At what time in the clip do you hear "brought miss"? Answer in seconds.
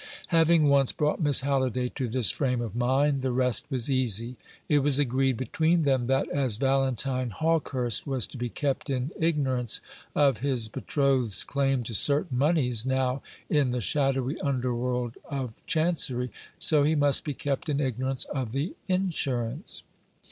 0.91-1.41